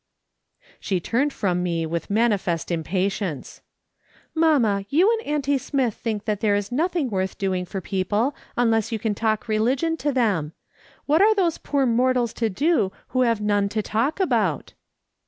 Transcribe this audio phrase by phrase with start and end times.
[0.79, 3.61] She turned from me with manifest impatience."
[4.33, 8.91] Mamma, you and auntie Smith think that there is nothing worth doing for people unless
[8.91, 10.53] you can talk religion to them.
[11.05, 14.73] What are those poor mortals to do who have none to talk about